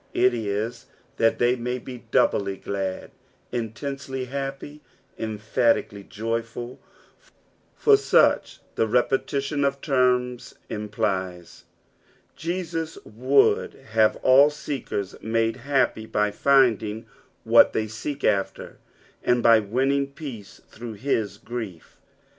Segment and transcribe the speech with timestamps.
[0.15, 3.11] it is that they ma^ be doubt; ^lud,
[3.51, 4.81] intensely happy,
[5.19, 6.79] emphatically joyful,
[7.75, 11.65] for such the repetition of teima implies.
[12.35, 17.05] Jesus would have all seekers made happy by finding
[17.43, 18.79] what they seek after,
[19.23, 21.99] and by winning peace through his grief.